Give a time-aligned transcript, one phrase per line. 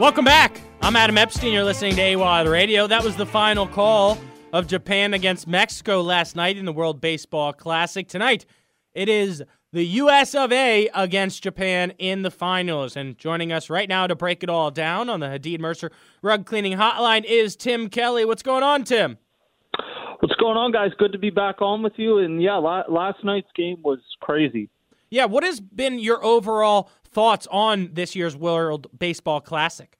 [0.00, 0.58] Welcome back.
[0.80, 1.52] I'm Adam Epstein.
[1.52, 2.86] You're listening to AWOD Radio.
[2.86, 4.16] That was the final call
[4.50, 8.08] of Japan against Mexico last night in the World Baseball Classic.
[8.08, 8.46] Tonight,
[8.94, 9.42] it is
[9.74, 10.34] the U.S.
[10.34, 10.88] of A.
[10.94, 12.96] against Japan in the finals.
[12.96, 15.90] And joining us right now to break it all down on the Hadid Mercer
[16.22, 18.24] Rug Cleaning Hotline is Tim Kelly.
[18.24, 19.18] What's going on, Tim?
[20.20, 20.92] What's going on, guys?
[20.98, 22.20] Good to be back on with you.
[22.20, 24.70] And yeah, last night's game was crazy.
[25.10, 29.96] Yeah, what has been your overall thoughts on this year's World Baseball Classic?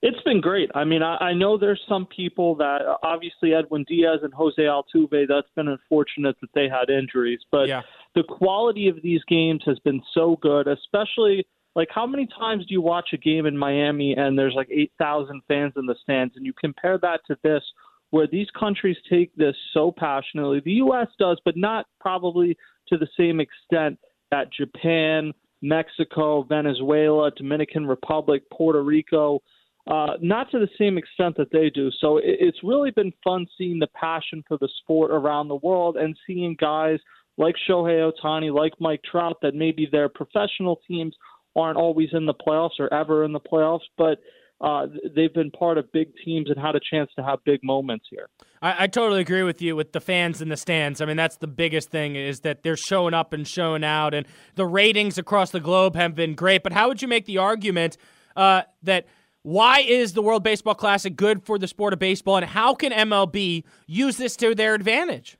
[0.00, 0.70] It's been great.
[0.74, 5.28] I mean, I, I know there's some people that obviously Edwin Diaz and Jose Altuve.
[5.28, 7.82] That's been unfortunate that they had injuries, but yeah.
[8.14, 10.66] the quality of these games has been so good.
[10.66, 14.68] Especially like how many times do you watch a game in Miami and there's like
[14.72, 17.62] eight thousand fans in the stands, and you compare that to this,
[18.10, 20.60] where these countries take this so passionately.
[20.64, 21.08] The U.S.
[21.18, 22.56] does, but not probably
[22.88, 24.00] to the same extent
[24.32, 29.40] that Japan, Mexico, Venezuela, Dominican Republic, Puerto Rico,
[29.86, 31.90] uh, not to the same extent that they do.
[32.00, 35.96] So it, it's really been fun seeing the passion for the sport around the world
[35.96, 36.98] and seeing guys
[37.38, 41.14] like Shohei Ohtani, like Mike Trout, that maybe their professional teams
[41.54, 44.18] aren't always in the playoffs or ever in the playoffs, but
[44.62, 48.06] uh, they've been part of big teams and had a chance to have big moments
[48.08, 48.28] here.
[48.62, 51.00] I, I, totally agree with you with the fans in the stands.
[51.00, 54.24] I mean, that's the biggest thing is that they're showing up and showing out, and
[54.54, 56.62] the ratings across the globe have been great.
[56.62, 57.96] But how would you make the argument
[58.36, 59.06] uh, that
[59.42, 62.92] why is the World Baseball Classic good for the sport of baseball, and how can
[62.92, 65.36] MLB use this to their advantage?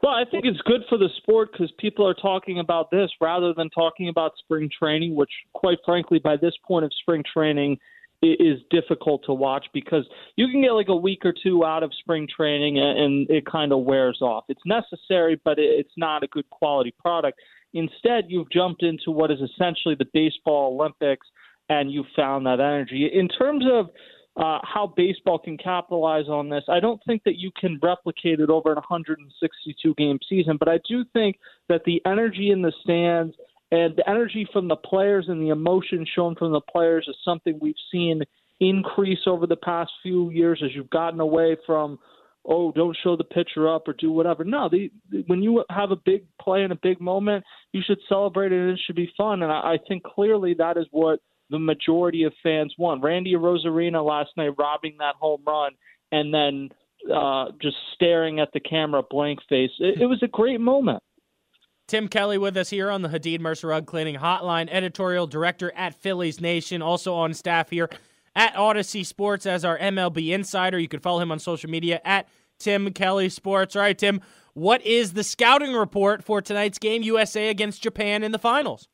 [0.00, 3.52] Well, I think it's good for the sport because people are talking about this rather
[3.52, 7.78] than talking about spring training, which, quite frankly, by this point of spring training,
[8.22, 10.04] is difficult to watch because
[10.36, 13.72] you can get like a week or two out of spring training and it kind
[13.72, 14.44] of wears off.
[14.48, 17.38] It's necessary, but it's not a good quality product.
[17.74, 21.26] Instead, you've jumped into what is essentially the baseball Olympics
[21.68, 23.10] and you found that energy.
[23.12, 23.90] In terms of
[24.36, 28.50] uh, how baseball can capitalize on this, I don't think that you can replicate it
[28.50, 31.38] over a 162 game season, but I do think
[31.68, 33.34] that the energy in the stands
[33.72, 37.58] and the energy from the players and the emotion shown from the players is something
[37.60, 38.22] we've seen
[38.60, 41.98] increase over the past few years as you've gotten away from
[42.46, 44.44] oh don't show the pitcher up or do whatever.
[44.44, 44.90] No the,
[45.26, 48.70] when you have a big play and a big moment you should celebrate it and
[48.70, 49.42] it should be fun.
[49.42, 53.02] And I, I think clearly that is what the majority of fans want.
[53.02, 55.72] Randy Arozarena last night robbing that home run
[56.12, 56.70] and then
[57.14, 59.70] uh, just staring at the camera blank face.
[59.80, 61.02] It, it was a great moment
[61.86, 65.94] Tim Kelly with us here on the Hadid Mercer Rug Cleaning Hotline, editorial director at
[65.94, 67.88] Phillies Nation, also on staff here
[68.34, 70.80] at Audacy Sports as our MLB insider.
[70.80, 72.26] You can follow him on social media at
[72.58, 73.76] Tim Kelly Sports.
[73.76, 74.20] All right, Tim,
[74.54, 78.88] what is the scouting report for tonight's game, USA against Japan in the finals?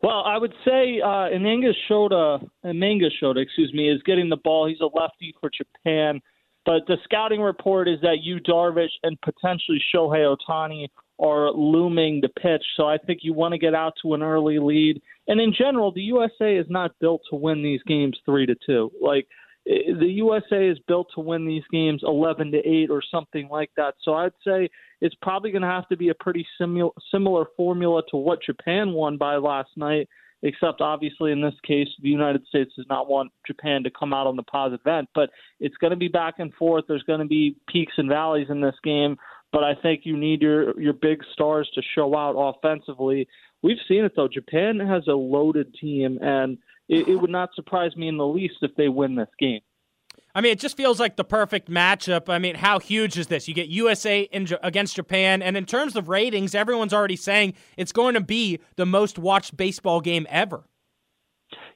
[0.00, 4.68] Well, I would say uh, Inanga Shota, Manga Shota, excuse me, is getting the ball.
[4.68, 6.20] He's a lefty for Japan.
[6.64, 10.86] But the scouting report is that Yu Darvish and potentially Shohei Ohtani
[11.20, 12.64] are looming to pitch.
[12.76, 15.02] So I think you want to get out to an early lead.
[15.28, 18.90] And in general, the USA is not built to win these games three to two.
[19.00, 19.26] Like
[19.68, 23.70] eh, the USA is built to win these games eleven to eight or something like
[23.76, 23.94] that.
[24.02, 24.70] So I'd say
[25.00, 28.92] it's probably going to have to be a pretty similar similar formula to what Japan
[28.92, 30.08] won by last night.
[30.42, 34.26] Except obviously in this case, the United States does not want Japan to come out
[34.26, 35.06] on the positive end.
[35.14, 35.28] But
[35.60, 36.86] it's going to be back and forth.
[36.88, 39.18] There's going to be peaks and valleys in this game
[39.52, 43.28] but I think you need your your big stars to show out offensively.
[43.62, 44.28] We've seen it though.
[44.28, 48.56] Japan has a loaded team, and it, it would not surprise me in the least
[48.62, 49.60] if they win this game.
[50.34, 52.28] I mean, it just feels like the perfect matchup.
[52.28, 53.48] I mean, how huge is this?
[53.48, 57.92] You get USA in, against Japan, and in terms of ratings, everyone's already saying it's
[57.92, 60.64] going to be the most watched baseball game ever.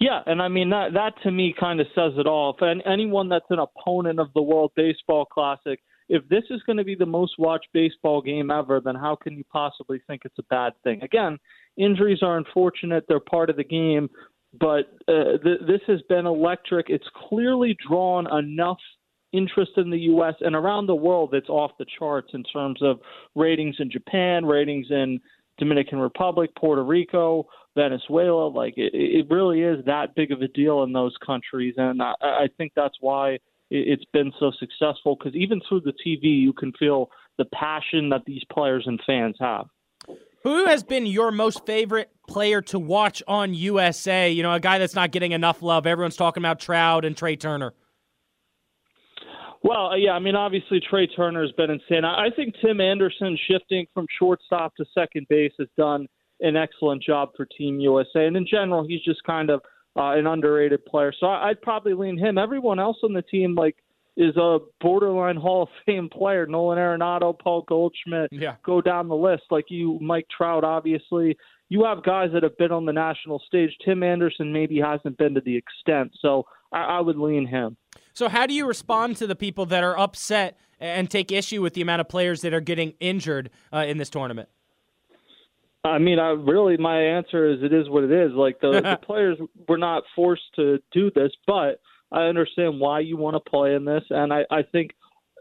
[0.00, 2.56] Yeah, and I mean that that to me kind of says it all.
[2.58, 5.78] If anyone that's an opponent of the World Baseball Classic
[6.10, 9.36] if this is going to be the most watched baseball game ever, then how can
[9.36, 11.00] you possibly think it's a bad thing?
[11.02, 11.38] Again,
[11.76, 14.10] injuries are unfortunate; they're part of the game,
[14.58, 16.86] but uh, th- this has been electric.
[16.90, 18.80] It's clearly drawn enough
[19.32, 20.34] interest in the U.S.
[20.40, 21.32] and around the world.
[21.32, 22.98] It's off the charts in terms of
[23.36, 25.20] ratings in Japan, ratings in
[25.58, 27.46] Dominican Republic, Puerto Rico,
[27.76, 28.48] Venezuela.
[28.48, 32.14] Like it, it really is that big of a deal in those countries, and I,
[32.20, 33.38] I think that's why
[33.70, 38.22] it's been so successful because even through the TV, you can feel the passion that
[38.26, 39.66] these players and fans have.
[40.42, 44.30] Who has been your most favorite player to watch on USA?
[44.30, 45.86] You know, a guy that's not getting enough love.
[45.86, 47.74] Everyone's talking about Trout and Trea Turner.
[49.62, 52.04] Well, yeah, I mean, obviously Trea Turner has been insane.
[52.06, 56.06] I think Tim Anderson shifting from shortstop to second base has done
[56.40, 59.60] an excellent job for Team USA, and in general, he's just kind of
[59.96, 61.12] uh, an underrated player.
[61.18, 62.38] So I'd probably lean him.
[62.38, 63.76] Everyone else on the team, like,
[64.16, 66.46] is a borderline Hall of Fame player.
[66.46, 68.56] Nolan Arenado, Paul Goldschmidt, Yeah.
[68.64, 69.44] go down the list.
[69.50, 71.36] Like you, Mike Trout, obviously.
[71.68, 73.70] You have guys that have been on the national stage.
[73.84, 76.12] Tim Anderson maybe hasn't been to the extent.
[76.20, 77.76] So I, I would lean him.
[78.12, 81.74] So, how do you respond to the people that are upset and take issue with
[81.74, 84.48] the amount of players that are getting injured uh, in this tournament?
[85.84, 88.32] I mean, I really my answer is it is what it is.
[88.32, 89.38] Like the, the players
[89.68, 91.80] were not forced to do this, but
[92.12, 94.90] I understand why you want to play in this, and I, I think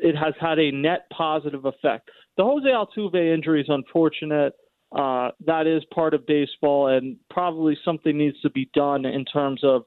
[0.00, 2.10] it has had a net positive effect.
[2.36, 4.52] The Jose Altuve injury is unfortunate.
[4.96, 9.62] Uh, that is part of baseball, and probably something needs to be done in terms
[9.64, 9.82] of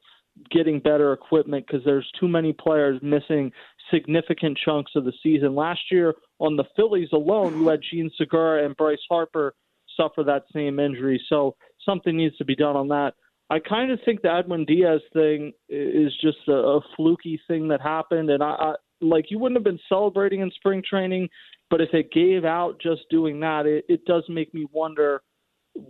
[0.52, 3.52] getting better equipment because there's too many players missing
[3.92, 5.56] significant chunks of the season.
[5.56, 9.54] Last year on the Phillies alone, you had Jean Segura and Bryce Harper
[10.00, 11.22] suffer that same injury.
[11.30, 11.56] So
[11.86, 13.14] something needs to be done on that.
[13.50, 17.82] I kind of think the Edwin Diaz thing is just a, a fluky thing that
[17.82, 21.30] happened, and I, I like you wouldn't have been celebrating in spring training,
[21.70, 25.24] but if it gave out just doing that, it, it does make me wonder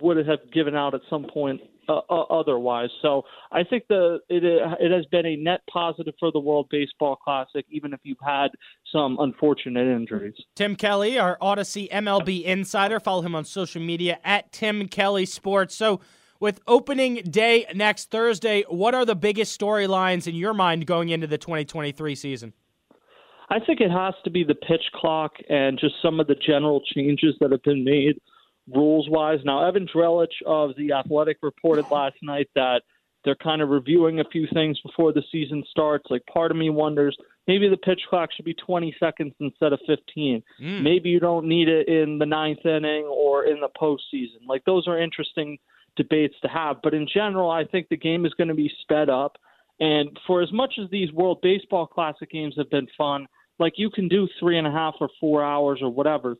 [0.02, 2.90] would have given out at some point uh, uh, otherwise.
[3.02, 7.16] So I think the it it has been a net positive for the World Baseball
[7.16, 8.50] Classic, even if you've had
[8.92, 10.36] some unfortunate injuries.
[10.56, 15.76] Tim Kelly, our Audacy MLB insider, follow him on social media at Tim Kelly Sports.
[15.76, 16.00] So.
[16.42, 21.28] With opening day next Thursday, what are the biggest storylines in your mind going into
[21.28, 22.54] the 2023 season?
[23.50, 26.82] I think it has to be the pitch clock and just some of the general
[26.96, 28.22] changes that have been made
[28.74, 29.40] rules wise.
[29.44, 32.82] Now, Evan Drellich of The Athletic reported last night that
[33.26, 36.06] they're kind of reviewing a few things before the season starts.
[36.10, 37.18] Like, part of me wonders
[37.50, 40.44] maybe the pitch clock should be 20 seconds instead of 15.
[40.62, 40.84] Mm.
[40.84, 44.48] Maybe you don't need it in the ninth inning or in the postseason.
[44.48, 45.58] Like, those are interesting
[45.98, 46.78] debates to have.
[46.84, 49.38] But in general, I think the game is going to be sped up.
[49.80, 53.26] And for as much as these World Baseball Classic games have been fun,
[53.58, 56.36] like you can do three and a half or four hours or whatever,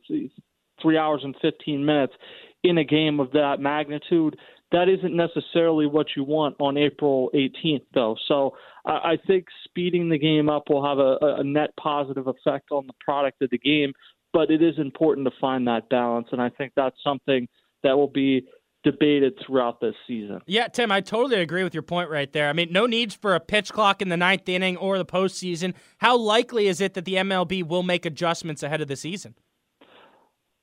[0.80, 2.14] three, hours and 15 minutes
[2.62, 4.36] in a game of that magnitude.
[4.72, 8.16] That isn't necessarily what you want on April 18th, though.
[8.28, 8.52] So
[8.86, 12.86] I, I think speeding the game up will have a, a net positive effect on
[12.86, 13.92] the product of the game.
[14.32, 17.48] But it is important to find that balance, and I think that's something
[17.82, 18.46] that will be
[18.82, 20.40] debated throughout this season.
[20.46, 22.48] Yeah, Tim, I totally agree with your point right there.
[22.48, 25.74] I mean, no needs for a pitch clock in the ninth inning or the postseason.
[25.98, 29.34] How likely is it that the MLB will make adjustments ahead of the season?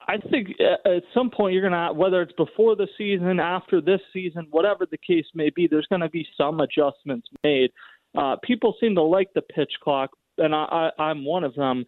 [0.07, 0.49] I think
[0.85, 4.85] at some point you're going to, whether it's before the season, after this season, whatever
[4.89, 7.71] the case may be, there's going to be some adjustments made.
[8.17, 11.85] Uh, people seem to like the pitch clock, and I, I, I'm one of them.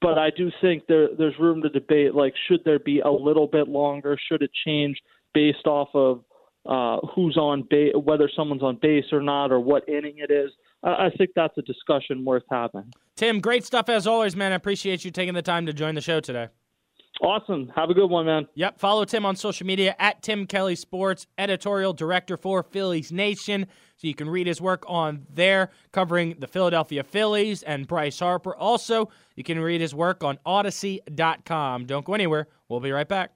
[0.00, 2.14] But I do think there, there's room to debate.
[2.14, 4.18] Like, should there be a little bit longer?
[4.28, 5.00] Should it change
[5.32, 6.24] based off of
[6.66, 10.50] uh, who's on base, whether someone's on base or not, or what inning it is?
[10.82, 12.92] I, I think that's a discussion worth having.
[13.16, 14.52] Tim, great stuff as always, man.
[14.52, 16.48] I appreciate you taking the time to join the show today.
[17.22, 17.70] Awesome.
[17.76, 18.48] Have a good one, man.
[18.56, 18.80] Yep.
[18.80, 23.66] Follow Tim on social media at Tim Kelly Sports, editorial director for Phillies Nation.
[23.96, 28.56] So you can read his work on there, covering the Philadelphia Phillies and Bryce Harper.
[28.56, 31.86] Also, you can read his work on Audacy.com.
[31.86, 32.48] Don't go anywhere.
[32.68, 33.30] We'll be right back.